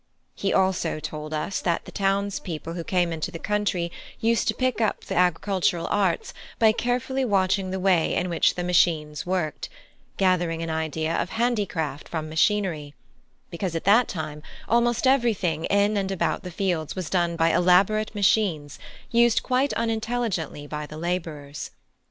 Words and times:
He 0.33 0.49
told 0.49 0.65
us 0.67 0.83
also 1.13 1.63
that 1.63 1.85
the 1.85 1.91
townspeople 1.91 2.73
who 2.73 2.83
came 2.83 3.13
into 3.13 3.29
the 3.29 3.37
country 3.37 3.91
used 4.19 4.47
to 4.47 4.55
pick 4.55 4.81
up 4.81 5.03
the 5.03 5.13
agricultural 5.13 5.85
arts 5.91 6.33
by 6.57 6.71
carefully 6.71 7.23
watching 7.23 7.69
the 7.69 7.79
way 7.79 8.15
in 8.15 8.27
which 8.27 8.55
the 8.55 8.63
machines 8.63 9.27
worked, 9.27 9.69
gathering 10.17 10.63
an 10.63 10.71
idea 10.71 11.13
of 11.15 11.29
handicraft 11.29 12.09
from 12.09 12.27
machinery; 12.29 12.95
because 13.51 13.75
at 13.75 13.83
that 13.83 14.07
time 14.07 14.41
almost 14.67 15.05
everything 15.05 15.65
in 15.65 15.95
and 15.95 16.11
about 16.11 16.41
the 16.41 16.49
fields 16.49 16.95
was 16.95 17.07
done 17.07 17.35
by 17.35 17.53
elaborate 17.53 18.15
machines 18.15 18.79
used 19.11 19.43
quite 19.43 19.71
unintelligently 19.73 20.65
by 20.65 20.87
the 20.87 20.97
labourers. 20.97 21.69